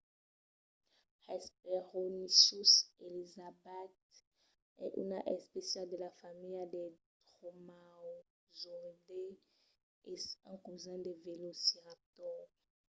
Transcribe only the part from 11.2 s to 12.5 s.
velociraptor